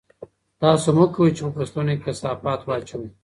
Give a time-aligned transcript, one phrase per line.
[0.61, 3.09] تاسو مه کوئ چې په فصلونو کې کثافات واچوئ.